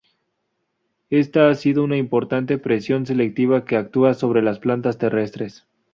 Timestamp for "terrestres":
4.97-5.67